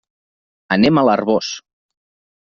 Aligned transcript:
Anem 0.75 0.99
a 0.99 1.03
l'Arboç. 1.09 1.51